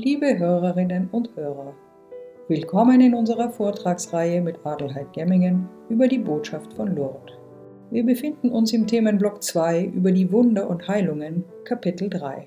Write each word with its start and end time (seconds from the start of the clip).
Liebe 0.00 0.38
Hörerinnen 0.38 1.08
und 1.10 1.34
Hörer, 1.34 1.74
willkommen 2.46 3.00
in 3.00 3.14
unserer 3.14 3.50
Vortragsreihe 3.50 4.40
mit 4.40 4.64
Adelheid 4.64 5.12
Gemmingen 5.12 5.68
über 5.88 6.06
die 6.06 6.20
Botschaft 6.20 6.72
von 6.74 6.94
Lourdes. 6.94 7.34
Wir 7.90 8.06
befinden 8.06 8.50
uns 8.50 8.72
im 8.72 8.86
Themenblock 8.86 9.42
2 9.42 9.86
über 9.86 10.12
die 10.12 10.30
Wunder 10.30 10.70
und 10.70 10.86
Heilungen, 10.86 11.42
Kapitel 11.64 12.08
3. 12.08 12.46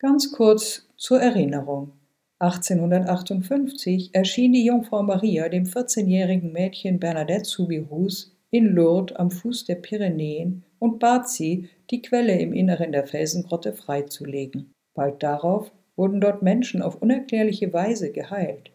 Ganz 0.00 0.32
kurz 0.32 0.88
zur 0.96 1.20
Erinnerung. 1.20 1.92
1858 2.40 4.10
erschien 4.12 4.52
die 4.52 4.64
Jungfrau 4.64 5.04
Maria 5.04 5.48
dem 5.48 5.62
14-jährigen 5.62 6.50
Mädchen 6.50 6.98
Bernadette 6.98 7.44
Soubirous 7.44 8.36
in 8.50 8.74
Lourdes 8.74 9.14
am 9.14 9.30
Fuß 9.30 9.64
der 9.66 9.76
Pyrenäen 9.76 10.64
und 10.80 10.98
bat 10.98 11.28
sie, 11.28 11.68
die 11.92 12.02
Quelle 12.02 12.36
im 12.40 12.52
Inneren 12.52 12.90
der 12.90 13.06
Felsengrotte 13.06 13.72
freizulegen. 13.72 14.74
Bald 14.92 15.22
darauf 15.22 15.70
wurden 16.00 16.22
dort 16.22 16.40
Menschen 16.40 16.80
auf 16.80 17.02
unerklärliche 17.02 17.74
Weise 17.74 18.10
geheilt. 18.10 18.70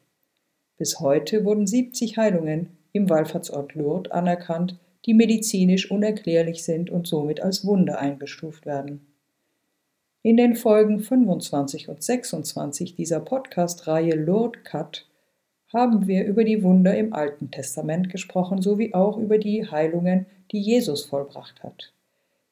Bis 0.77 0.99
heute 0.99 1.43
wurden 1.43 1.65
70 1.65 2.17
Heilungen 2.17 2.77
im 2.91 3.09
Wallfahrtsort 3.09 3.73
Lourdes 3.73 4.11
anerkannt, 4.11 4.77
die 5.07 5.15
medizinisch 5.15 5.89
unerklärlich 5.89 6.63
sind 6.63 6.91
und 6.91 7.07
somit 7.07 7.41
als 7.41 7.65
Wunder 7.65 7.98
eingestuft 7.98 8.67
werden. 8.67 9.07
In 10.21 10.38
den 10.38 10.55
Folgen 10.55 10.99
25 10.99 11.89
und 11.89 12.03
26 12.03 12.95
dieser 12.95 13.21
Podcast-Reihe 13.21 14.13
Lourdes 14.13 14.63
Cut 14.63 15.07
haben 15.73 16.05
wir 16.05 16.26
über 16.26 16.43
die 16.43 16.62
Wunder 16.62 16.95
im 16.95 17.12
Alten 17.12 17.49
Testament 17.49 18.12
gesprochen, 18.12 18.62
sowie 18.62 18.93
auch 18.93 19.17
über 19.17 19.39
die 19.39 19.65
Heilungen, 19.65 20.27
die 20.51 20.59
Jesus 20.59 21.05
vollbracht 21.05 21.63
hat. 21.63 21.95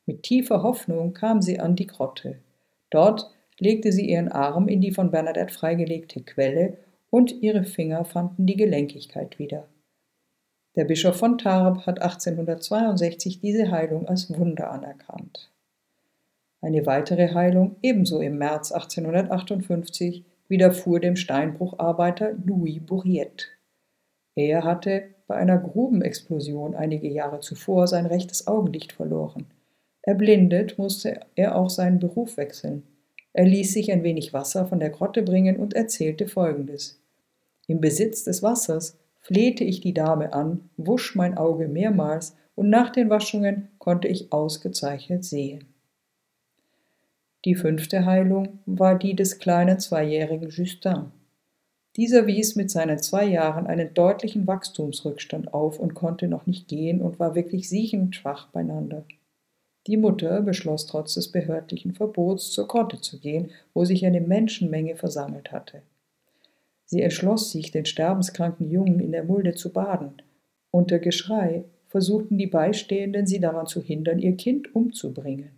Mit 0.06 0.24
tiefer 0.24 0.62
Hoffnung 0.62 1.14
kam 1.14 1.42
sie 1.42 1.60
an 1.60 1.76
die 1.76 1.88
Grotte. 1.88 2.38
Dort 2.90 3.32
legte 3.58 3.92
sie 3.92 4.10
ihren 4.10 4.30
Arm 4.30 4.68
in 4.68 4.82
die 4.82 4.92
von 4.92 5.12
Bernadette 5.12 5.54
freigelegte 5.54 6.22
Quelle 6.22 6.78
und 7.10 7.42
ihre 7.42 7.64
Finger 7.64 8.06
fanden 8.06 8.46
die 8.46 8.56
Gelenkigkeit 8.56 9.40
wieder. 9.40 9.68
Der 10.76 10.84
Bischof 10.84 11.16
von 11.16 11.38
Tarbes 11.38 11.86
hat 11.86 12.02
1862 12.02 13.40
diese 13.40 13.72
Heilung 13.72 14.08
als 14.08 14.30
Wunder 14.38 14.72
anerkannt. 14.72 15.50
Eine 16.62 16.86
weitere 16.86 17.34
Heilung, 17.34 17.78
ebenso 17.82 18.20
im 18.20 18.38
März 18.38 18.74
1858, 18.74 20.26
widerfuhr 20.50 21.00
dem 21.00 21.16
Steinbrucharbeiter 21.16 22.34
Louis 22.46 22.80
Bourriette. 22.86 23.46
Er 24.36 24.64
hatte 24.66 25.04
bei 25.28 25.36
einer 25.36 25.58
Grubenexplosion 25.58 26.76
einige 26.76 27.08
Jahre 27.08 27.40
zuvor 27.40 27.88
sein 27.88 28.06
rechtes 28.06 28.48
Augenlicht 28.48 28.92
verloren. 28.92 29.46
Erblindet 30.02 30.78
musste 30.78 31.22
er 31.36 31.56
auch 31.56 31.70
seinen 31.70 32.00
Beruf 32.00 32.36
wechseln. 32.36 32.84
Er 33.32 33.46
ließ 33.46 33.74
sich 33.74 33.92
ein 33.92 34.04
wenig 34.04 34.34
Wasser 34.34 34.68
von 34.68 34.80
der 34.80 34.90
Grotte 34.90 35.24
bringen 35.24 35.56
und 35.58 35.74
erzählte 35.74 36.28
folgendes. 36.28 37.00
Im 37.68 37.80
Besitz 37.80 38.24
des 38.24 38.44
Wassers 38.44 38.98
flehte 39.26 39.64
ich 39.64 39.82
die 39.82 39.96
Dame 39.96 40.34
an, 40.34 40.70
wusch 40.78 41.16
mein 41.16 41.36
Auge 41.36 41.68
mehrmals, 41.68 42.38
und 42.54 42.70
nach 42.70 42.92
den 42.92 43.10
Waschungen 43.10 43.70
konnte 43.80 44.08
ich 44.08 44.32
ausgezeichnet 44.32 45.26
sehen. 45.26 45.66
Die 47.44 47.56
fünfte 47.56 48.06
Heilung 48.06 48.60
war 48.68 49.00
die 49.00 49.16
des 49.16 49.40
kleinen 49.40 49.80
zweijährigen 49.80 50.52
Justin. 50.52 51.12
Dieser 51.96 52.28
wies 52.28 52.56
mit 52.56 52.70
seinen 52.70 53.00
zwei 53.00 53.26
Jahren 53.26 53.66
einen 53.66 53.96
deutlichen 53.96 54.46
Wachstumsrückstand 54.46 55.56
auf 55.56 55.80
und 55.80 55.96
konnte 55.96 56.28
noch 56.28 56.46
nicht 56.46 56.68
gehen 56.68 57.02
und 57.02 57.20
war 57.20 57.34
wirklich 57.34 57.68
siechend 57.68 58.16
schwach 58.16 58.50
beieinander. 58.52 59.06
Die 59.88 59.98
Mutter 59.98 60.44
beschloss 60.44 60.86
trotz 60.86 61.16
des 61.16 61.32
behördlichen 61.32 61.96
Verbots 61.96 62.52
zur 62.52 62.68
Grotte 62.68 63.02
zu 63.02 63.20
gehen, 63.20 63.50
wo 63.74 63.86
sich 63.86 64.06
eine 64.06 64.22
Menschenmenge 64.22 64.96
versammelt 64.96 65.52
hatte. 65.52 65.82
Sie 66.86 67.02
erschloss 67.02 67.52
sich, 67.52 67.72
den 67.72 67.86
sterbenskranken 67.86 68.70
Jungen 68.70 69.00
in 69.00 69.12
der 69.12 69.24
Mulde 69.24 69.54
zu 69.54 69.74
baden. 69.74 70.14
Unter 70.72 71.00
Geschrei 71.00 71.66
versuchten 71.88 72.38
die 72.38 72.48
Beistehenden, 72.48 73.26
sie 73.26 73.40
daran 73.40 73.68
zu 73.68 73.82
hindern, 73.82 74.20
ihr 74.20 74.36
Kind 74.36 74.76
umzubringen. 74.76 75.52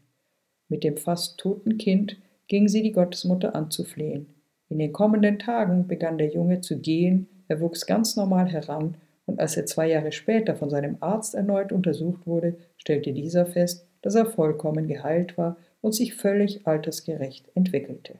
Mit 0.69 0.83
dem 0.83 0.97
fast 0.97 1.39
toten 1.39 1.77
Kind 1.77 2.17
ging 2.47 2.67
sie 2.67 2.83
die 2.83 2.91
Gottesmutter 2.91 3.55
anzuflehen. 3.55 4.27
In 4.69 4.79
den 4.79 4.93
kommenden 4.93 5.39
Tagen 5.39 5.87
begann 5.87 6.17
der 6.17 6.29
Junge 6.29 6.61
zu 6.61 6.79
gehen, 6.79 7.27
er 7.47 7.61
wuchs 7.61 7.85
ganz 7.85 8.15
normal 8.15 8.47
heran, 8.47 8.95
und 9.25 9.39
als 9.39 9.57
er 9.57 9.65
zwei 9.65 9.89
Jahre 9.89 10.11
später 10.13 10.55
von 10.55 10.69
seinem 10.69 10.97
Arzt 11.01 11.35
erneut 11.35 11.71
untersucht 11.71 12.25
wurde, 12.25 12.55
stellte 12.77 13.11
dieser 13.11 13.45
fest, 13.45 13.85
dass 14.01 14.15
er 14.15 14.25
vollkommen 14.25 14.87
geheilt 14.87 15.37
war 15.37 15.57
und 15.81 15.93
sich 15.93 16.15
völlig 16.15 16.65
altersgerecht 16.65 17.49
entwickelte. 17.53 18.15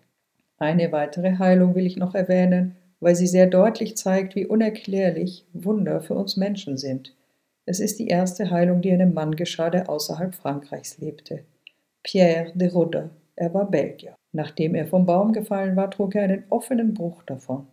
Eine 0.57 0.92
weitere 0.92 1.38
Heilung 1.38 1.75
will 1.75 1.86
ich 1.86 1.95
noch 1.95 2.13
erwähnen, 2.13 2.75
weil 2.99 3.15
sie 3.15 3.27
sehr 3.27 3.47
deutlich 3.47 3.97
zeigt, 3.97 4.35
wie 4.35 4.45
unerklärlich 4.45 5.45
Wunder 5.53 6.01
für 6.01 6.15
uns 6.15 6.38
Menschen 6.38 6.77
sind. 6.77 7.13
Es 7.65 7.79
ist 7.79 7.99
die 7.99 8.07
erste 8.07 8.49
Heilung, 8.49 8.81
die 8.81 8.91
einem 8.91 9.13
Mann 9.13 9.35
geschah, 9.35 9.69
der 9.69 9.89
außerhalb 9.89 10.33
Frankreichs 10.33 10.97
lebte. 10.99 11.44
Pierre 12.03 12.51
de 12.55 12.69
Rudder, 12.69 13.09
er 13.35 13.53
war 13.53 13.69
Belgier. 13.69 14.15
Nachdem 14.31 14.75
er 14.75 14.88
vom 14.88 15.05
Baum 15.05 15.33
gefallen 15.33 15.75
war, 15.75 15.91
trug 15.91 16.15
er 16.15 16.23
einen 16.23 16.44
offenen 16.49 16.94
Bruch 16.94 17.23
davon. 17.23 17.67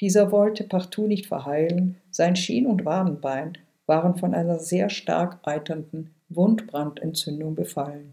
Dieser 0.00 0.30
wollte 0.30 0.64
partout 0.64 1.06
nicht 1.06 1.26
verheilen, 1.26 1.96
sein 2.10 2.36
Schien- 2.36 2.66
und 2.66 2.84
Wadenbein 2.84 3.58
waren 3.86 4.16
von 4.16 4.34
einer 4.34 4.58
sehr 4.58 4.90
stark 4.90 5.38
eiternden 5.42 6.10
Wundbrandentzündung 6.28 7.54
befallen. 7.54 8.12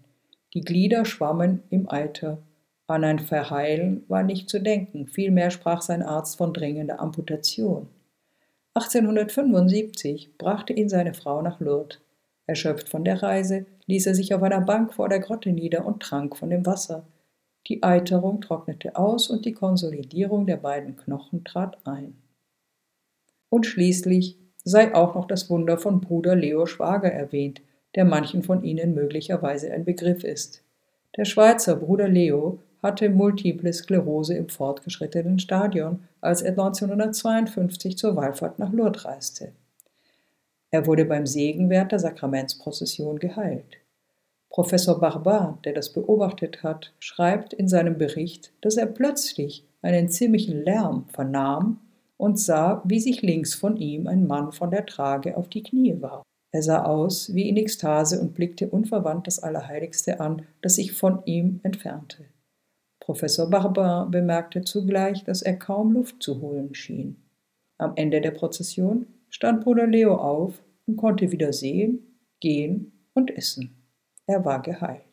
Die 0.54 0.62
Glieder 0.62 1.04
schwammen 1.06 1.62
im 1.70 1.90
Eiter. 1.90 2.38
An 2.88 3.04
ein 3.04 3.20
Verheilen 3.20 4.04
war 4.08 4.22
nicht 4.22 4.50
zu 4.50 4.60
denken, 4.60 5.08
vielmehr 5.08 5.50
sprach 5.50 5.82
sein 5.82 6.04
Arzt 6.04 6.38
von 6.38 6.54
dringender 6.54 7.00
Amputation. 7.00 7.88
1875 8.76 10.38
brachte 10.38 10.74
ihn 10.74 10.90
seine 10.90 11.14
Frau 11.14 11.42
nach 11.42 11.60
Lourdes. 11.60 12.00
Erschöpft 12.48 12.90
von 12.90 13.04
der 13.04 13.24
Reise, 13.24 13.66
ließ 13.88 14.06
er 14.06 14.14
sich 14.14 14.36
auf 14.36 14.44
einer 14.44 14.62
Bank 14.62 14.94
vor 14.94 15.10
der 15.10 15.20
Grotte 15.20 15.52
nieder 15.52 15.86
und 15.86 16.02
trank 16.02 16.38
von 16.38 16.52
dem 16.52 16.66
Wasser. 16.66 17.08
Die 17.68 17.82
Eiterung 17.82 18.42
trocknete 18.42 18.96
aus 18.96 19.30
und 19.32 19.46
die 19.46 19.54
Konsolidierung 19.54 20.46
der 20.46 20.58
beiden 20.58 20.96
Knochen 20.96 21.44
trat 21.44 21.78
ein. 21.88 22.16
Und 23.50 23.66
schließlich 23.66 24.38
sei 24.64 24.94
auch 24.94 25.16
noch 25.16 25.26
das 25.26 25.50
Wunder 25.50 25.80
von 25.80 26.02
Bruder 26.02 26.36
Leo 26.36 26.68
Schwager 26.68 27.12
erwähnt, 27.12 27.62
der 27.96 28.06
manchen 28.06 28.44
von 28.44 28.64
Ihnen 28.64 28.94
möglicherweise 28.94 29.72
ein 29.72 29.86
Begriff 29.86 30.24
ist. 30.24 30.64
Der 31.18 31.26
Schweizer 31.26 31.78
Bruder 31.78 32.10
Leo 32.10 32.60
hatte 32.86 33.10
multiple 33.10 33.74
Sklerose 33.74 34.36
im 34.36 34.48
fortgeschrittenen 34.48 35.40
Stadion, 35.40 36.04
als 36.22 36.44
er 36.44 36.52
1952 36.52 37.98
zur 37.98 38.16
Wallfahrt 38.16 38.60
nach 38.60 38.72
Lourdes 38.72 39.06
reiste. 39.06 39.54
Er 40.70 40.86
wurde 40.86 41.06
beim 41.06 41.26
Segenwert 41.26 41.92
der 41.92 42.00
Sakramentsprozession 42.00 43.18
geheilt. 43.18 43.78
Professor 44.52 45.00
Barbar, 45.00 45.58
der 45.66 45.74
das 45.74 45.92
beobachtet 45.94 46.62
hat, 46.62 46.94
schreibt 47.00 47.54
in 47.54 47.68
seinem 47.68 47.98
Bericht, 47.98 48.54
dass 48.62 48.78
er 48.78 48.86
plötzlich 48.86 49.66
einen 49.82 50.10
ziemlichen 50.10 50.64
Lärm 50.64 51.06
vernahm 51.12 51.80
und 52.18 52.40
sah, 52.40 52.84
wie 52.86 53.00
sich 53.00 53.24
links 53.24 53.56
von 53.56 53.78
ihm 53.78 54.06
ein 54.06 54.28
Mann 54.28 54.52
von 54.52 54.70
der 54.70 54.86
Trage 54.86 55.38
auf 55.38 55.50
die 55.50 55.64
Knie 55.64 56.00
warf. 56.02 56.24
Er 56.52 56.62
sah 56.62 56.86
aus 56.86 57.34
wie 57.34 57.50
in 57.50 57.58
Ekstase 57.58 58.22
und 58.22 58.36
blickte 58.36 58.70
unverwandt 58.70 59.26
das 59.26 59.42
Allerheiligste 59.42 60.20
an, 60.20 60.44
das 60.62 60.76
sich 60.76 60.92
von 60.92 61.24
ihm 61.26 61.60
entfernte. 61.64 62.26
Professor 63.06 63.48
Barbar 63.48 64.10
bemerkte 64.10 64.64
zugleich, 64.64 65.24
dass 65.24 65.44
er 65.44 65.58
kaum 65.58 65.92
Luft 65.92 66.24
zu 66.24 66.42
holen 66.42 66.74
schien. 66.74 67.18
Am 67.78 67.94
Ende 67.98 68.20
der 68.20 68.32
Prozession 68.32 69.06
stand 69.30 69.64
Bruder 69.64 69.86
Leo 69.86 70.16
auf 70.16 70.64
und 70.88 70.98
konnte 70.98 71.32
wieder 71.32 71.54
sehen, 71.54 72.00
gehen 72.40 72.94
und 73.14 73.30
essen. 73.30 73.76
Er 74.26 74.44
war 74.44 74.60
geheilt. 74.64 75.04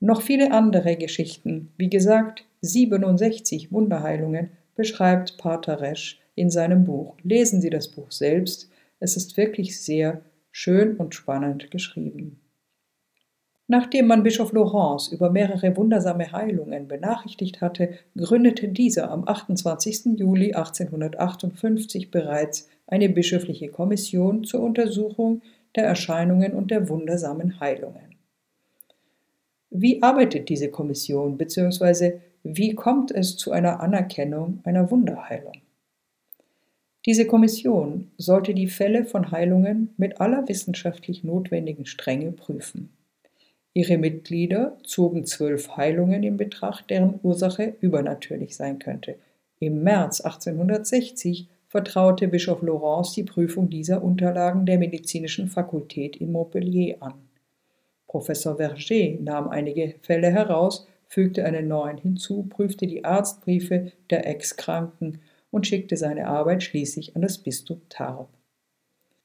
Noch 0.00 0.22
viele 0.22 0.52
andere 0.52 0.96
Geschichten, 0.96 1.74
wie 1.76 1.90
gesagt, 1.90 2.46
67 2.62 3.70
Wunderheilungen, 3.70 4.52
beschreibt 4.76 5.36
Pater 5.36 5.82
Resch 5.82 6.18
in 6.34 6.48
seinem 6.48 6.84
Buch. 6.84 7.18
Lesen 7.22 7.60
Sie 7.60 7.68
das 7.68 7.88
Buch 7.88 8.10
selbst, 8.10 8.70
es 9.00 9.18
ist 9.18 9.36
wirklich 9.36 9.78
sehr 9.78 10.22
schön 10.50 10.96
und 10.96 11.14
spannend 11.14 11.70
geschrieben. 11.70 12.40
Nachdem 13.72 14.08
man 14.08 14.24
Bischof 14.24 14.52
Laurence 14.52 15.12
über 15.12 15.30
mehrere 15.30 15.76
wundersame 15.76 16.32
Heilungen 16.32 16.88
benachrichtigt 16.88 17.60
hatte, 17.60 17.90
gründete 18.16 18.66
dieser 18.66 19.12
am 19.12 19.28
28. 19.28 20.18
Juli 20.18 20.54
1858 20.54 22.10
bereits 22.10 22.68
eine 22.88 23.08
bischöfliche 23.08 23.68
Kommission 23.68 24.42
zur 24.42 24.62
Untersuchung 24.62 25.42
der 25.76 25.84
Erscheinungen 25.84 26.52
und 26.54 26.72
der 26.72 26.88
wundersamen 26.88 27.60
Heilungen. 27.60 28.16
Wie 29.70 30.02
arbeitet 30.02 30.48
diese 30.48 30.68
Kommission 30.68 31.38
bzw. 31.38 32.14
wie 32.42 32.74
kommt 32.74 33.12
es 33.12 33.36
zu 33.36 33.52
einer 33.52 33.78
Anerkennung 33.78 34.58
einer 34.64 34.90
Wunderheilung? 34.90 35.54
Diese 37.06 37.24
Kommission 37.24 38.10
sollte 38.18 38.52
die 38.52 38.66
Fälle 38.66 39.04
von 39.04 39.30
Heilungen 39.30 39.94
mit 39.96 40.20
aller 40.20 40.48
wissenschaftlich 40.48 41.22
notwendigen 41.22 41.86
Strenge 41.86 42.32
prüfen. 42.32 42.90
Ihre 43.72 43.98
Mitglieder 43.98 44.76
zogen 44.82 45.24
zwölf 45.26 45.76
Heilungen 45.76 46.24
in 46.24 46.36
Betracht, 46.36 46.90
deren 46.90 47.20
Ursache 47.22 47.76
übernatürlich 47.80 48.56
sein 48.56 48.80
könnte. 48.80 49.14
Im 49.60 49.84
März 49.84 50.20
1860 50.20 51.48
vertraute 51.68 52.26
Bischof 52.26 52.62
Laurence 52.62 53.12
die 53.12 53.22
Prüfung 53.22 53.70
dieser 53.70 54.02
Unterlagen 54.02 54.66
der 54.66 54.78
medizinischen 54.78 55.46
Fakultät 55.48 56.16
in 56.16 56.32
Montpellier 56.32 56.96
an. 56.98 57.14
Professor 58.08 58.56
Verger 58.56 59.20
nahm 59.20 59.48
einige 59.48 59.94
Fälle 60.02 60.32
heraus, 60.32 60.88
fügte 61.06 61.44
einen 61.44 61.68
neuen 61.68 61.98
hinzu, 61.98 62.42
prüfte 62.48 62.88
die 62.88 63.04
Arztbriefe 63.04 63.92
der 64.10 64.26
Ex-Kranken 64.26 65.20
und 65.52 65.68
schickte 65.68 65.96
seine 65.96 66.26
Arbeit 66.26 66.64
schließlich 66.64 67.14
an 67.14 67.22
das 67.22 67.38
Bistum 67.38 67.82
Tarbes. 67.88 68.34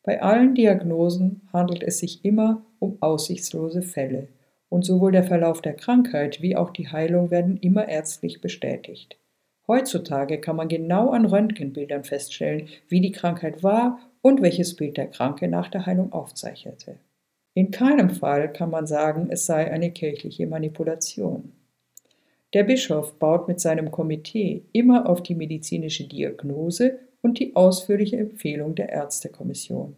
Bei 0.03 0.21
allen 0.21 0.53
Diagnosen 0.53 1.41
handelt 1.51 1.81
es 1.81 1.97
sich 1.97 2.23
immer 2.23 2.63
um 2.77 2.97
aussichtslose 2.99 3.81
Fälle 3.81 4.27
und 4.75 4.83
sowohl 4.83 5.13
der 5.13 5.23
Verlauf 5.23 5.61
der 5.61 5.73
Krankheit 5.73 6.41
wie 6.41 6.57
auch 6.57 6.69
die 6.69 6.89
Heilung 6.89 7.31
werden 7.31 7.55
immer 7.55 7.87
ärztlich 7.87 8.41
bestätigt. 8.41 9.17
Heutzutage 9.67 10.41
kann 10.41 10.57
man 10.57 10.67
genau 10.67 11.11
an 11.11 11.25
Röntgenbildern 11.25 12.03
feststellen, 12.03 12.67
wie 12.89 12.99
die 12.99 13.13
Krankheit 13.13 13.63
war 13.63 13.99
und 14.21 14.41
welches 14.41 14.75
Bild 14.75 14.97
der 14.97 15.07
Kranke 15.07 15.47
nach 15.47 15.69
der 15.69 15.85
Heilung 15.85 16.11
aufzeichnete. 16.11 16.97
In 17.53 17.71
keinem 17.71 18.09
Fall 18.09 18.51
kann 18.51 18.69
man 18.69 18.85
sagen, 18.85 19.27
es 19.29 19.45
sei 19.45 19.71
eine 19.71 19.91
kirchliche 19.91 20.45
Manipulation. 20.45 21.53
Der 22.53 22.65
Bischof 22.65 23.17
baut 23.17 23.47
mit 23.47 23.61
seinem 23.61 23.91
Komitee 23.91 24.65
immer 24.73 25.07
auf 25.07 25.23
die 25.23 25.35
medizinische 25.35 26.05
Diagnose 26.05 26.99
und 27.21 27.39
die 27.39 27.55
ausführliche 27.55 28.17
Empfehlung 28.17 28.75
der 28.75 28.89
Ärztekommission. 28.89 29.95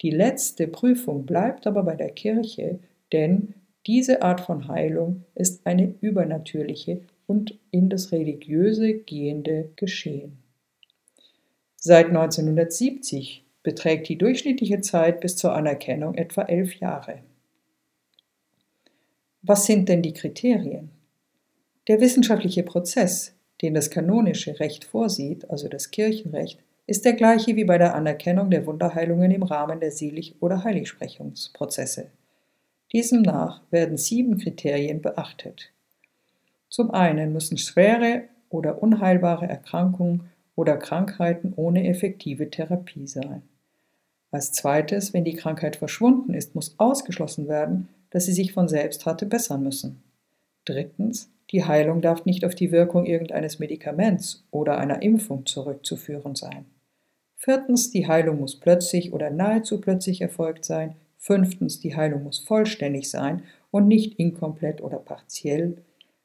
Die 0.00 0.10
letzte 0.10 0.66
Prüfung 0.66 1.26
bleibt 1.26 1.66
aber 1.66 1.82
bei 1.82 1.94
der 1.94 2.10
Kirche, 2.10 2.78
denn 3.12 3.52
diese 3.86 4.22
Art 4.22 4.40
von 4.40 4.68
Heilung 4.68 5.24
ist 5.34 5.66
eine 5.66 5.94
übernatürliche 6.00 7.02
und 7.26 7.58
in 7.70 7.88
das 7.88 8.12
Religiöse 8.12 8.94
gehende 8.94 9.70
Geschehen. 9.76 10.38
Seit 11.76 12.06
1970 12.06 13.44
beträgt 13.62 14.08
die 14.08 14.18
durchschnittliche 14.18 14.80
Zeit 14.80 15.20
bis 15.20 15.36
zur 15.36 15.52
Anerkennung 15.52 16.14
etwa 16.14 16.42
elf 16.42 16.76
Jahre. 16.76 17.18
Was 19.42 19.66
sind 19.66 19.88
denn 19.88 20.02
die 20.02 20.12
Kriterien? 20.12 20.90
Der 21.88 22.00
wissenschaftliche 22.00 22.62
Prozess, 22.62 23.34
den 23.60 23.74
das 23.74 23.90
kanonische 23.90 24.60
Recht 24.60 24.84
vorsieht, 24.84 25.50
also 25.50 25.68
das 25.68 25.90
Kirchenrecht, 25.90 26.60
ist 26.86 27.04
der 27.04 27.14
gleiche 27.14 27.56
wie 27.56 27.64
bei 27.64 27.78
der 27.78 27.94
Anerkennung 27.94 28.50
der 28.50 28.66
Wunderheilungen 28.66 29.32
im 29.32 29.42
Rahmen 29.42 29.80
der 29.80 29.90
Selig- 29.90 30.36
oder 30.40 30.62
Heiligsprechungsprozesse. 30.62 32.10
Diesem 32.92 33.22
nach 33.22 33.62
werden 33.70 33.96
sieben 33.96 34.38
Kriterien 34.38 35.00
beachtet. 35.00 35.70
Zum 36.68 36.90
einen 36.90 37.32
müssen 37.32 37.56
schwere 37.56 38.24
oder 38.50 38.82
unheilbare 38.82 39.48
Erkrankungen 39.48 40.28
oder 40.56 40.76
Krankheiten 40.76 41.54
ohne 41.56 41.88
effektive 41.88 42.50
Therapie 42.50 43.06
sein. 43.06 43.42
Als 44.30 44.52
zweites, 44.52 45.12
wenn 45.12 45.24
die 45.24 45.34
Krankheit 45.34 45.76
verschwunden 45.76 46.34
ist, 46.34 46.54
muss 46.54 46.74
ausgeschlossen 46.78 47.48
werden, 47.48 47.88
dass 48.10 48.26
sie 48.26 48.32
sich 48.32 48.52
von 48.52 48.68
selbst 48.68 49.06
hatte 49.06 49.26
bessern 49.26 49.62
müssen. 49.62 50.02
Drittens, 50.64 51.30
die 51.50 51.64
Heilung 51.64 52.00
darf 52.00 52.24
nicht 52.24 52.44
auf 52.44 52.54
die 52.54 52.72
Wirkung 52.72 53.04
irgendeines 53.04 53.58
Medikaments 53.58 54.44
oder 54.50 54.78
einer 54.78 55.02
Impfung 55.02 55.44
zurückzuführen 55.44 56.34
sein. 56.34 56.66
Viertens, 57.36 57.90
die 57.90 58.06
Heilung 58.06 58.40
muss 58.40 58.58
plötzlich 58.58 59.12
oder 59.12 59.30
nahezu 59.30 59.80
plötzlich 59.80 60.20
erfolgt 60.20 60.64
sein. 60.64 60.94
Fünftens, 61.22 61.78
die 61.78 61.94
Heilung 61.94 62.24
muss 62.24 62.40
vollständig 62.40 63.08
sein 63.08 63.44
und 63.70 63.86
nicht 63.86 64.18
inkomplett 64.18 64.80
oder 64.80 64.98
partiell. 64.98 65.76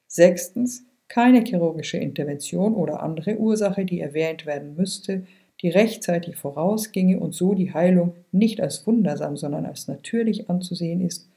Sechstens, 0.08 0.86
keine 1.08 1.44
chirurgische 1.44 1.98
Intervention 1.98 2.74
oder 2.74 3.04
andere 3.04 3.38
Ursache, 3.38 3.86
die 3.86 4.00
erwähnt 4.00 4.48
werden 4.48 4.76
müsste, 4.76 5.28
die 5.62 5.70
rechtzeitig 5.70 6.36
vorausginge 6.36 7.20
und 7.20 7.36
so 7.36 7.54
die 7.54 7.76
Heilung 7.76 8.16
nicht 8.32 8.60
als 8.60 8.88
wundersam, 8.88 9.38
sondern 9.38 9.68
als 9.68 9.88
natürlich 9.88 10.50
anzusehen 10.50 11.06
ist. 11.06 11.30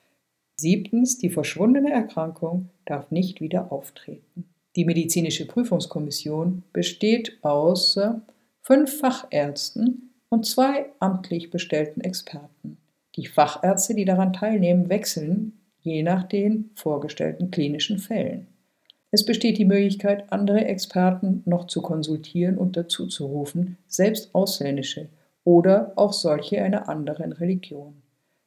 Siebtens, 0.57 1.19
die 1.19 1.29
verschwundene 1.29 1.91
Erkrankung 1.91 2.71
darf 2.87 3.11
nicht 3.11 3.43
wieder 3.43 3.71
auftreten. 3.71 4.49
Die 4.75 4.87
medizinische 4.87 5.47
Prüfungskommission 5.47 6.63
besteht 6.73 7.37
aus 7.43 8.01
fünf 8.63 9.01
Fachärzten 9.01 10.15
und 10.31 10.47
zwei 10.47 10.87
amtlich 10.99 11.51
bestellten 11.51 12.01
Experten. 12.01 12.79
Die 13.21 13.27
Fachärzte, 13.27 13.95
die 13.95 14.07
daran 14.07 14.33
teilnehmen, 14.33 14.89
wechseln 14.89 15.53
je 15.83 16.03
nach 16.03 16.23
den 16.23 16.71
vorgestellten 16.75 17.51
klinischen 17.51 17.99
Fällen. 17.99 18.47
Es 19.11 19.27
besteht 19.27 19.59
die 19.59 19.67
Möglichkeit, 19.67 20.33
andere 20.33 20.65
Experten 20.65 21.43
noch 21.45 21.67
zu 21.67 21.83
konsultieren 21.83 22.57
und 22.57 22.79
dazu 22.79 23.09
zu 23.09 23.27
rufen, 23.27 23.77
selbst 23.87 24.35
ausländische 24.35 25.11
oder 25.45 25.93
auch 25.97 26.15
solche 26.15 26.63
einer 26.63 26.89
anderen 26.89 27.33
Religion. 27.33 28.01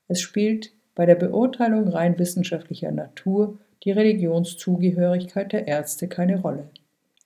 Es 0.07 0.21
spielt 0.21 0.71
bei 0.95 1.05
der 1.05 1.15
Beurteilung 1.15 1.87
rein 1.89 2.17
wissenschaftlicher 2.17 2.91
Natur 2.91 3.59
die 3.83 3.91
Religionszugehörigkeit 3.91 5.53
der 5.53 5.67
Ärzte 5.67 6.07
keine 6.07 6.41
Rolle. 6.41 6.69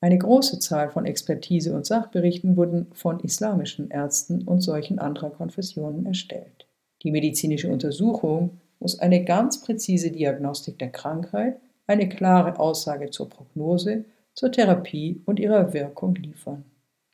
Eine 0.01 0.18
große 0.18 0.60
Zahl 0.60 0.89
von 0.89 1.06
Expertise 1.06 1.74
und 1.74 1.86
Sachberichten 1.86 2.58
wurden 2.58 2.88
von 2.92 3.22
islamischen 3.22 3.89
Ärzten 3.89 4.42
und 4.42 4.60
solchen 4.60 5.00
anderer 5.00 5.30
Konfessionen 5.30 6.06
erstellt. 6.06 6.57
Die 7.08 7.12
medizinische 7.12 7.72
Untersuchung 7.72 8.60
muss 8.82 9.00
eine 9.00 9.24
ganz 9.24 9.62
präzise 9.62 10.12
Diagnostik 10.12 10.78
der 10.78 10.90
Krankheit 10.90 11.56
eine 11.88 12.10
klare 12.10 12.60
Aussage 12.60 13.12
zur 13.12 13.30
Prognose, 13.30 14.04
zur 14.34 14.52
Therapie 14.52 15.22
und 15.26 15.40
ihrer 15.40 15.72
Wirkung 15.72 16.16
liefern. 16.16 16.66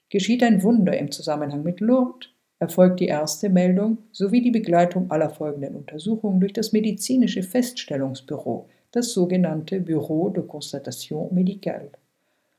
Geschieht 0.09 0.41
ein 0.41 0.63
Wunder 0.63 0.97
im 0.97 1.11
Zusammenhang 1.11 1.61
mit 1.61 1.79
Lourdes, 1.79 2.29
erfolgt 2.57 3.01
die 3.01 3.05
erste 3.05 3.49
Meldung 3.49 3.99
sowie 4.11 4.41
die 4.41 4.49
Begleitung 4.49 5.11
aller 5.11 5.29
folgenden 5.29 5.75
Untersuchungen 5.75 6.39
durch 6.39 6.53
das 6.53 6.71
medizinische 6.71 7.43
Feststellungsbüro, 7.43 8.67
das 8.93 9.13
sogenannte 9.13 9.79
Bureau 9.79 10.31
de 10.31 10.43
Constatation 10.43 11.29
Médicale. 11.31 11.91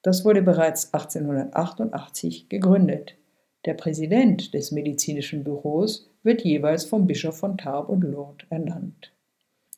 Das 0.03 0.25
wurde 0.25 0.43
bereits 0.43 0.95
1888 0.95 2.49
gegründet. 2.49 3.17
Der 3.65 3.75
Präsident 3.75 4.53
des 4.53 4.73
medizinischen 4.73 5.43
Büros 5.43 6.11
wird 6.23 6.43
jeweils 6.43 6.85
vom 6.85 7.07
Bischof 7.07 7.39
von 7.39 7.57
Tarbes 7.57 7.91
und 7.91 8.03
Lourdes 8.03 8.47
ernannt. 8.51 9.13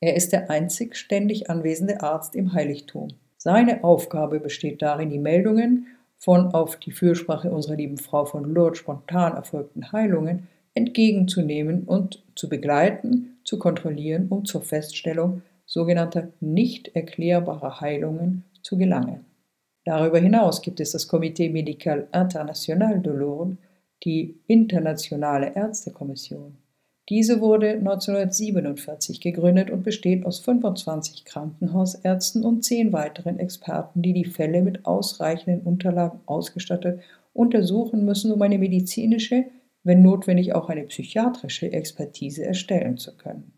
Er 0.00 0.16
ist 0.16 0.32
der 0.32 0.50
einzig 0.50 0.96
ständig 0.96 1.48
anwesende 1.48 2.02
Arzt 2.02 2.34
im 2.34 2.52
Heiligtum. 2.52 3.08
Seine 3.38 3.84
Aufgabe 3.84 4.40
besteht 4.40 4.82
darin, 4.82 5.10
die 5.10 5.18
Meldungen 5.18 5.86
von 6.18 6.48
auf 6.48 6.76
die 6.76 6.90
Fürsprache 6.90 7.50
unserer 7.50 7.76
lieben 7.76 7.98
Frau 7.98 8.24
von 8.24 8.44
Lourdes 8.44 8.78
spontan 8.78 9.34
erfolgten 9.34 9.92
Heilungen 9.92 10.48
entgegenzunehmen 10.74 11.84
und 11.84 12.22
zu 12.34 12.48
begleiten, 12.48 13.38
zu 13.44 13.58
kontrollieren, 13.58 14.26
um 14.28 14.44
zur 14.44 14.62
Feststellung 14.62 15.42
sogenannter 15.64 16.28
nicht 16.40 16.94
erklärbarer 16.94 17.80
Heilungen 17.80 18.44
zu 18.62 18.76
gelangen. 18.76 19.24
Darüber 19.84 20.18
hinaus 20.18 20.62
gibt 20.62 20.80
es 20.80 20.92
das 20.92 21.08
Comité 21.08 21.50
Médical 21.50 22.06
International 22.12 23.00
de 23.00 23.12
Lourdes, 23.12 23.56
die 24.06 24.40
Internationale 24.46 25.54
Ärztekommission. 25.54 26.56
Diese 27.08 27.40
wurde 27.40 27.72
1947 27.72 29.20
gegründet 29.20 29.70
und 29.70 29.82
besteht 29.82 30.24
aus 30.24 30.40
25 30.40 31.24
Krankenhausärzten 31.24 32.44
und 32.44 32.64
zehn 32.64 32.92
weiteren 32.92 33.38
Experten, 33.38 34.02
die 34.02 34.12
die 34.12 34.24
Fälle 34.24 34.62
mit 34.62 34.86
ausreichenden 34.86 35.60
Unterlagen 35.60 36.20
ausgestattet 36.26 37.00
untersuchen 37.32 38.04
müssen, 38.04 38.32
um 38.32 38.40
eine 38.42 38.58
medizinische, 38.58 39.44
wenn 39.84 40.02
notwendig 40.02 40.54
auch 40.54 40.68
eine 40.68 40.84
psychiatrische 40.84 41.72
Expertise 41.72 42.44
erstellen 42.44 42.96
zu 42.96 43.16
können. 43.16 43.52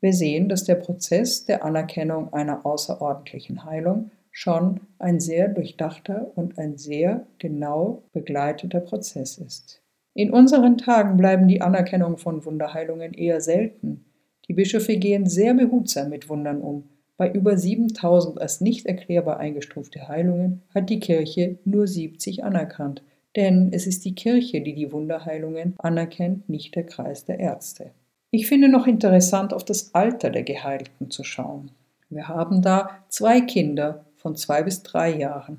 Wir 0.00 0.12
sehen, 0.12 0.48
dass 0.48 0.64
der 0.64 0.74
Prozess 0.74 1.44
der 1.44 1.64
Anerkennung 1.64 2.32
einer 2.32 2.66
außerordentlichen 2.66 3.64
Heilung 3.64 4.10
schon 4.32 4.80
ein 4.98 5.20
sehr 5.20 5.48
durchdachter 5.48 6.32
und 6.34 6.58
ein 6.58 6.78
sehr 6.78 7.26
genau 7.38 8.02
begleiteter 8.12 8.80
Prozess 8.80 9.38
ist. 9.38 9.82
In 10.14 10.32
unseren 10.32 10.78
Tagen 10.78 11.16
bleiben 11.16 11.46
die 11.46 11.60
Anerkennungen 11.60 12.18
von 12.18 12.44
Wunderheilungen 12.44 13.14
eher 13.14 13.40
selten. 13.40 14.04
Die 14.48 14.54
Bischöfe 14.54 14.96
gehen 14.96 15.26
sehr 15.26 15.54
behutsam 15.54 16.10
mit 16.10 16.28
Wundern 16.28 16.60
um. 16.60 16.88
Bei 17.16 17.30
über 17.30 17.56
7000 17.56 18.40
als 18.40 18.60
nicht 18.60 18.86
erklärbar 18.86 19.38
eingestufte 19.38 20.08
Heilungen 20.08 20.62
hat 20.74 20.90
die 20.90 20.98
Kirche 20.98 21.58
nur 21.64 21.86
70 21.86 22.42
anerkannt, 22.42 23.02
denn 23.36 23.70
es 23.72 23.86
ist 23.86 24.04
die 24.04 24.14
Kirche, 24.14 24.60
die 24.60 24.74
die 24.74 24.92
Wunderheilungen 24.92 25.74
anerkennt, 25.78 26.48
nicht 26.48 26.74
der 26.74 26.84
Kreis 26.84 27.24
der 27.24 27.38
Ärzte. 27.38 27.92
Ich 28.30 28.48
finde 28.48 28.68
noch 28.68 28.86
interessant, 28.86 29.52
auf 29.52 29.64
das 29.64 29.94
Alter 29.94 30.30
der 30.30 30.42
Geheilten 30.42 31.10
zu 31.10 31.22
schauen. 31.22 31.70
Wir 32.08 32.28
haben 32.28 32.60
da 32.60 32.90
zwei 33.08 33.40
Kinder 33.40 34.04
von 34.22 34.36
zwei 34.36 34.62
bis 34.62 34.82
drei 34.82 35.16
Jahren, 35.18 35.58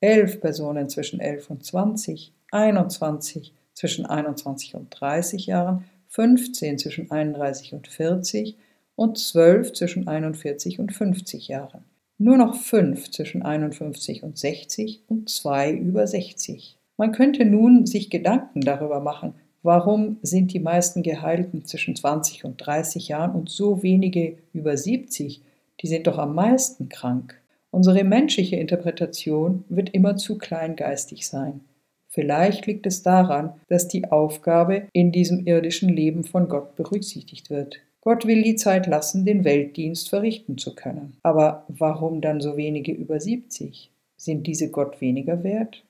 elf 0.00 0.40
Personen 0.40 0.88
zwischen 0.88 1.20
elf 1.20 1.48
und 1.48 1.64
zwanzig, 1.64 2.32
21 2.50 3.54
zwischen 3.74 4.04
21 4.04 4.74
und 4.74 4.88
30 4.90 5.46
Jahren, 5.46 5.84
15 6.08 6.78
zwischen 6.78 7.10
31 7.10 7.72
und 7.72 7.86
40 7.86 8.56
und 8.96 9.16
12 9.16 9.72
zwischen 9.72 10.08
41 10.08 10.80
und 10.80 10.92
50 10.92 11.48
Jahren. 11.48 11.84
Nur 12.18 12.36
noch 12.36 12.56
5 12.56 13.10
zwischen 13.12 13.42
51 13.42 14.24
und 14.24 14.36
60 14.36 15.02
und 15.06 15.30
2 15.30 15.72
über 15.72 16.06
60. 16.06 16.76
Man 16.96 17.12
könnte 17.12 17.44
nun 17.44 17.86
sich 17.86 18.10
Gedanken 18.10 18.60
darüber 18.60 19.00
machen, 19.00 19.34
warum 19.62 20.18
sind 20.22 20.52
die 20.52 20.60
meisten 20.60 21.02
Geheilten 21.02 21.64
zwischen 21.64 21.96
20 21.96 22.44
und 22.44 22.56
30 22.58 23.08
Jahren 23.08 23.30
und 23.30 23.48
so 23.48 23.82
wenige 23.82 24.36
über 24.52 24.76
70, 24.76 25.40
die 25.80 25.86
sind 25.86 26.06
doch 26.06 26.18
am 26.18 26.34
meisten 26.34 26.88
krank. 26.88 27.39
Unsere 27.70 28.04
menschliche 28.04 28.56
Interpretation 28.56 29.64
wird 29.68 29.90
immer 29.90 30.16
zu 30.16 30.38
kleingeistig 30.38 31.26
sein. 31.26 31.60
Vielleicht 32.08 32.66
liegt 32.66 32.86
es 32.86 33.02
daran, 33.02 33.54
dass 33.68 33.86
die 33.86 34.10
Aufgabe 34.10 34.88
in 34.92 35.12
diesem 35.12 35.46
irdischen 35.46 35.88
Leben 35.88 36.24
von 36.24 36.48
Gott 36.48 36.74
berücksichtigt 36.74 37.50
wird. 37.50 37.80
Gott 38.00 38.26
will 38.26 38.42
die 38.42 38.56
Zeit 38.56 38.86
lassen, 38.86 39.24
den 39.24 39.44
Weltdienst 39.44 40.08
verrichten 40.08 40.58
zu 40.58 40.74
können. 40.74 41.18
Aber 41.22 41.64
warum 41.68 42.20
dann 42.20 42.40
so 42.40 42.56
wenige 42.56 42.92
über 42.92 43.20
70? 43.20 43.90
Sind 44.16 44.46
diese 44.46 44.70
Gott 44.70 45.00
weniger 45.00 45.44
wert? 45.44 45.84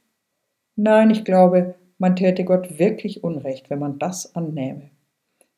Nein, 0.77 1.11
ich 1.11 1.25
glaube, 1.25 1.75
man 1.99 2.17
täte 2.17 2.45
Gott 2.45 2.79
wirklich 2.79 3.25
Unrecht, 3.25 3.71
wenn 3.71 3.79
man 3.79 3.99
das 3.99 4.35
annähme. 4.35 4.91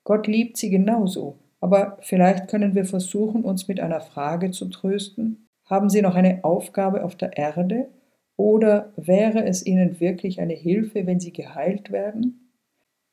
Gott 0.05 0.26
liebt 0.26 0.57
sie 0.57 0.71
genauso, 0.71 1.38
aber 1.61 1.99
vielleicht 2.02 2.49
können 2.49 2.75
wir 2.75 2.85
versuchen, 2.85 3.45
uns 3.45 3.69
mit 3.69 3.81
einer 3.81 4.00
Frage 4.00 4.50
zu 4.50 4.67
trösten. 4.67 5.49
Haben 5.64 5.88
sie 5.88 6.02
noch 6.02 6.14
eine 6.14 6.45
Aufgabe 6.45 7.04
auf 7.04 7.16
der 7.16 7.37
Erde 7.37 7.88
oder 8.37 8.92
wäre 8.97 9.45
es 9.45 9.64
ihnen 9.64 10.00
wirklich 10.00 10.40
eine 10.40 10.54
Hilfe, 10.54 11.07
wenn 11.07 11.21
sie 11.21 11.33
geheilt 11.33 11.92
werden? 11.92 12.50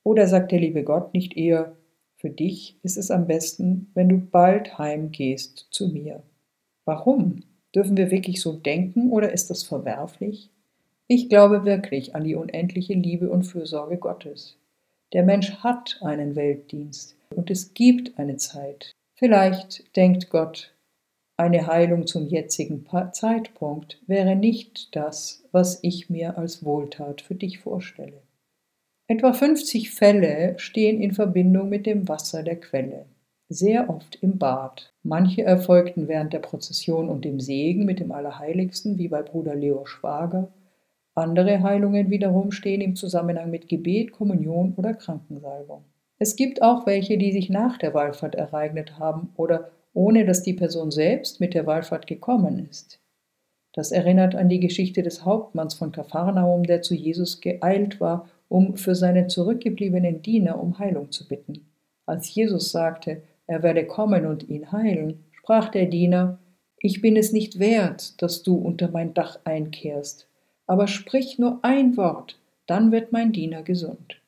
Oder 0.03 0.27
sagt 0.27 0.51
der 0.51 0.59
liebe 0.59 0.83
Gott 0.83 1.13
nicht 1.13 1.37
eher, 1.37 1.75
für 2.15 2.29
dich 2.29 2.77
ist 2.83 2.97
es 2.97 3.11
am 3.11 3.27
besten, 3.27 3.91
wenn 3.93 4.09
du 4.09 4.17
bald 4.17 4.77
heimgehst 4.77 5.67
zu 5.71 5.87
mir? 5.87 6.23
Warum? 6.85 7.43
Dürfen 7.75 7.95
wir 7.97 8.09
wirklich 8.09 8.41
so 8.41 8.53
denken 8.53 9.11
oder 9.11 9.31
ist 9.31 9.49
das 9.49 9.63
verwerflich? 9.63 10.49
Ich 11.07 11.29
glaube 11.29 11.65
wirklich 11.65 12.15
an 12.15 12.23
die 12.23 12.35
unendliche 12.35 12.93
Liebe 12.93 13.29
und 13.29 13.43
Fürsorge 13.43 13.97
Gottes. 13.97 14.57
Der 15.13 15.23
Mensch 15.23 15.51
hat 15.63 15.99
einen 16.01 16.35
Weltdienst 16.35 17.15
und 17.35 17.49
es 17.49 17.73
gibt 17.73 18.17
eine 18.17 18.37
Zeit. 18.37 18.91
Vielleicht 19.15 19.95
denkt 19.95 20.29
Gott, 20.29 20.73
eine 21.39 21.67
Heilung 21.67 22.05
zum 22.05 22.27
jetzigen 22.27 22.85
Zeitpunkt 23.13 24.01
wäre 24.07 24.35
nicht 24.35 24.93
das, 24.93 25.45
was 25.53 25.79
ich 25.83 26.09
mir 26.09 26.37
als 26.37 26.65
Wohltat 26.65 27.21
für 27.21 27.35
dich 27.35 27.59
vorstelle. 27.59 28.21
Etwa 29.07 29.31
50 29.31 29.89
Fälle 29.89 30.55
stehen 30.57 31.01
in 31.01 31.13
Verbindung 31.13 31.69
mit 31.69 31.85
dem 31.85 32.09
Wasser 32.09 32.43
der 32.43 32.59
Quelle, 32.59 33.05
sehr 33.47 33.89
oft 33.89 34.17
im 34.21 34.37
Bad. 34.37 34.93
Manche 35.01 35.43
erfolgten 35.43 36.09
während 36.09 36.33
der 36.33 36.39
Prozession 36.39 37.07
und 37.07 37.23
dem 37.23 37.39
Segen 37.39 37.85
mit 37.85 38.01
dem 38.01 38.11
Allerheiligsten, 38.11 38.97
wie 38.97 39.07
bei 39.07 39.21
Bruder 39.21 39.55
Leo 39.55 39.85
Schwager. 39.85 40.49
Andere 41.15 41.63
Heilungen 41.63 42.09
wiederum 42.09 42.51
stehen 42.51 42.81
im 42.81 42.97
Zusammenhang 42.97 43.49
mit 43.49 43.69
Gebet, 43.69 44.11
Kommunion 44.11 44.73
oder 44.75 44.93
Krankensalbung. 44.93 45.85
Es 46.17 46.35
gibt 46.35 46.61
auch 46.61 46.85
welche, 46.85 47.17
die 47.17 47.31
sich 47.31 47.49
nach 47.49 47.77
der 47.77 47.93
Wallfahrt 47.93 48.35
ereignet 48.35 48.99
haben 48.99 49.29
oder 49.37 49.71
ohne 49.99 50.23
dass 50.23 50.43
die 50.43 50.53
Person 50.53 50.91
selbst 50.91 51.41
mit 51.41 51.53
der 51.53 51.65
Wallfahrt 51.65 52.07
gekommen 52.07 52.65
ist. 52.69 53.01
Das 53.73 53.91
erinnert 53.91 54.33
an 54.33 54.47
die 54.47 54.61
Geschichte 54.61 55.03
des 55.03 55.25
Hauptmanns 55.25 55.73
von 55.73 55.91
Kapharnaum, 55.91 56.63
der 56.63 56.81
zu 56.81 56.95
Jesus 56.95 57.41
geeilt 57.41 57.99
war, 57.99 58.29
um 58.47 58.77
für 58.77 58.95
seinen 58.95 59.27
zurückgebliebenen 59.27 60.21
Diener 60.21 60.57
um 60.57 60.79
Heilung 60.79 61.11
zu 61.11 61.27
bitten. 61.27 61.67
Als 62.05 62.33
Jesus 62.33 62.71
sagte, 62.71 63.23
er 63.45 63.61
werde 63.61 63.85
kommen 63.85 64.25
und 64.25 64.47
ihn 64.47 64.71
heilen, 64.71 65.25
sprach 65.33 65.67
der 65.67 65.87
Diener, 65.87 66.39
ich 66.79 67.01
bin 67.01 67.17
es 67.17 67.33
nicht 67.33 67.59
wert, 67.59 68.21
dass 68.21 68.41
du 68.41 68.55
unter 68.55 68.87
mein 68.87 69.13
Dach 69.13 69.41
einkehrst, 69.43 70.29
aber 70.65 70.87
sprich 70.87 71.39
nur 71.39 71.59
ein 71.61 71.97
Wort, 71.97 72.39
dann 72.67 72.93
wird 72.93 73.11
mein 73.11 73.33
Diener 73.33 73.63
gesund. 73.63 74.21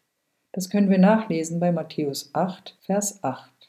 Das 0.52 0.70
können 0.70 0.90
wir 0.90 0.98
nachlesen 0.98 1.62
bei 1.62 1.72
Matthäus 1.72 2.30
8, 2.34 2.76
Vers 2.82 3.24
8. 3.24 3.61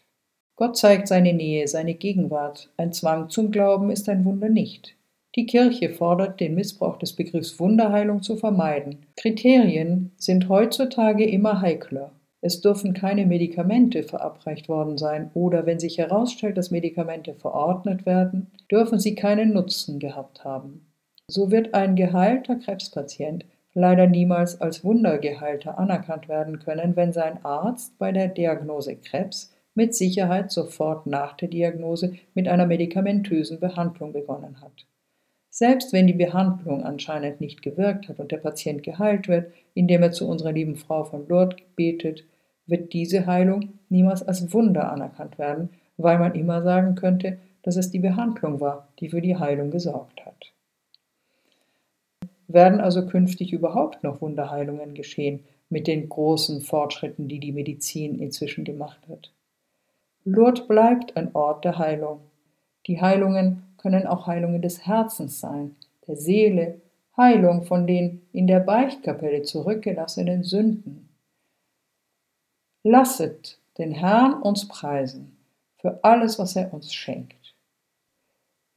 Gott 0.62 0.76
zeigt 0.76 1.08
seine 1.08 1.32
Nähe, 1.32 1.66
seine 1.66 1.94
Gegenwart. 1.94 2.70
Ein 2.76 2.92
Zwang 2.92 3.28
zum 3.30 3.50
Glauben 3.50 3.90
ist 3.90 4.08
ein 4.08 4.24
Wunder 4.24 4.48
nicht. 4.48 4.94
Die 5.34 5.44
Kirche 5.44 5.90
fordert, 5.90 6.38
den 6.38 6.54
Missbrauch 6.54 6.98
des 6.98 7.14
Begriffs 7.14 7.58
Wunderheilung 7.58 8.22
zu 8.22 8.36
vermeiden. 8.36 8.98
Kriterien 9.16 10.12
sind 10.18 10.48
heutzutage 10.48 11.28
immer 11.28 11.62
heikler. 11.62 12.12
Es 12.42 12.60
dürfen 12.60 12.94
keine 12.94 13.26
Medikamente 13.26 14.04
verabreicht 14.04 14.68
worden 14.68 14.98
sein 14.98 15.32
oder 15.34 15.66
wenn 15.66 15.80
sich 15.80 15.98
herausstellt, 15.98 16.56
dass 16.56 16.70
Medikamente 16.70 17.34
verordnet 17.34 18.06
werden, 18.06 18.52
dürfen 18.70 19.00
sie 19.00 19.16
keinen 19.16 19.52
Nutzen 19.52 19.98
gehabt 19.98 20.44
haben. 20.44 20.86
So 21.26 21.50
wird 21.50 21.74
ein 21.74 21.96
geheilter 21.96 22.54
Krebspatient 22.54 23.44
leider 23.74 24.06
niemals 24.06 24.60
als 24.60 24.84
Wundergeheilter 24.84 25.76
anerkannt 25.76 26.28
werden 26.28 26.60
können, 26.60 26.94
wenn 26.94 27.12
sein 27.12 27.44
Arzt 27.44 27.98
bei 27.98 28.12
der 28.12 28.28
Diagnose 28.28 28.94
Krebs 28.94 29.51
mit 29.74 29.94
Sicherheit 29.94 30.50
sofort 30.50 31.06
nach 31.06 31.36
der 31.36 31.48
Diagnose 31.48 32.14
mit 32.34 32.48
einer 32.48 32.66
medikamentösen 32.66 33.60
Behandlung 33.60 34.12
begonnen 34.12 34.60
hat. 34.60 34.86
Selbst 35.48 35.92
wenn 35.92 36.06
die 36.06 36.12
Behandlung 36.14 36.82
anscheinend 36.82 37.40
nicht 37.40 37.62
gewirkt 37.62 38.08
hat 38.08 38.18
und 38.18 38.32
der 38.32 38.38
Patient 38.38 38.82
geheilt 38.82 39.28
wird, 39.28 39.52
indem 39.74 40.02
er 40.02 40.12
zu 40.12 40.26
unserer 40.26 40.52
lieben 40.52 40.76
Frau 40.76 41.04
von 41.04 41.28
Lourdes 41.28 41.58
betet, 41.76 42.24
wird 42.66 42.92
diese 42.92 43.26
Heilung 43.26 43.74
niemals 43.88 44.22
als 44.22 44.52
Wunder 44.52 44.90
anerkannt 44.90 45.38
werden, 45.38 45.70
weil 45.96 46.18
man 46.18 46.34
immer 46.34 46.62
sagen 46.62 46.94
könnte, 46.94 47.38
dass 47.62 47.76
es 47.76 47.90
die 47.90 47.98
Behandlung 47.98 48.60
war, 48.60 48.88
die 48.98 49.10
für 49.10 49.20
die 49.20 49.36
Heilung 49.36 49.70
gesorgt 49.70 50.24
hat. 50.24 50.52
Werden 52.48 52.80
also 52.80 53.06
künftig 53.06 53.52
überhaupt 53.52 54.02
noch 54.02 54.20
Wunderheilungen 54.20 54.94
geschehen 54.94 55.40
mit 55.68 55.86
den 55.86 56.08
großen 56.08 56.60
Fortschritten, 56.60 57.28
die 57.28 57.38
die 57.38 57.52
Medizin 57.52 58.18
inzwischen 58.18 58.64
gemacht 58.64 59.00
hat? 59.08 59.32
Lourdes 60.24 60.66
bleibt 60.68 61.16
ein 61.16 61.34
Ort 61.34 61.64
der 61.64 61.78
Heilung. 61.78 62.20
Die 62.86 63.00
Heilungen 63.00 63.64
können 63.76 64.06
auch 64.06 64.26
Heilungen 64.26 64.62
des 64.62 64.86
Herzens 64.86 65.40
sein, 65.40 65.74
der 66.06 66.16
Seele, 66.16 66.80
Heilung 67.16 67.64
von 67.64 67.86
den 67.86 68.22
in 68.32 68.46
der 68.46 68.60
Beichtkapelle 68.60 69.42
zurückgelassenen 69.42 70.44
Sünden. 70.44 71.08
Lasset 72.84 73.58
den 73.78 73.92
Herrn 73.92 74.34
uns 74.42 74.68
preisen 74.68 75.36
für 75.80 75.98
alles, 76.02 76.38
was 76.38 76.56
er 76.56 76.72
uns 76.72 76.92
schenkt. 76.92 77.54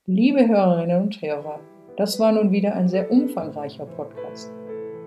Liebe 0.06 0.48
Hörerinnen 0.48 1.04
und 1.04 1.22
Hörer, 1.22 1.60
das 1.98 2.20
war 2.20 2.32
nun 2.32 2.52
wieder 2.52 2.76
ein 2.76 2.90
sehr 2.90 3.12
umfangreicher 3.12 3.86
Podcast. 3.86 4.52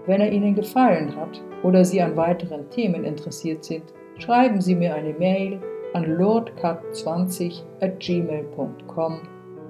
Wenn 0.07 0.21
er 0.21 0.33
Ihnen 0.33 0.55
gefallen 0.55 1.15
hat 1.17 1.43
oder 1.63 1.85
Sie 1.85 2.01
an 2.01 2.17
weiteren 2.17 2.71
Themen 2.71 3.05
interessiert 3.05 3.65
sind, 3.65 3.85
schreiben 4.19 4.61
Sie 4.61 4.75
mir 4.75 4.95
eine 4.95 5.13
Mail 5.13 5.61
an 5.95 6.19
lordcat20 6.19 7.63
at 7.81 7.99
gmail.com 8.01 9.21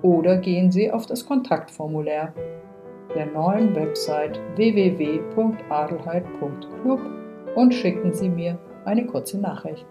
oder 0.02 0.36
gehen 0.36 0.70
Sie 0.70 0.90
auf 0.90 1.06
das 1.06 1.26
Kontaktformular 1.26 2.34
der 3.14 3.26
neuen 3.26 3.74
Website 3.74 4.38
www.adelheid.club 4.56 7.00
und 7.54 7.74
schicken 7.74 8.12
Sie 8.12 8.28
mir 8.28 8.58
eine 8.84 9.06
kurze 9.06 9.40
Nachricht. 9.40 9.86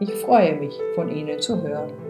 Ich 0.00 0.12
freue 0.14 0.56
mich, 0.56 0.76
von 0.94 1.10
Ihnen 1.10 1.40
zu 1.40 1.62
hören. 1.62 2.09